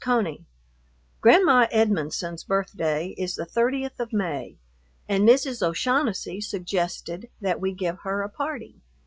[0.03, 0.43] CONEY,...
[1.21, 4.57] Grandma Edmonson's birthday is the 30th of May,
[5.07, 5.61] and Mrs.
[5.61, 8.81] O'Shaughnessy suggested that we give her a party.